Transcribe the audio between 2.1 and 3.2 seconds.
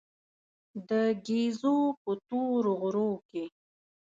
تورو غرو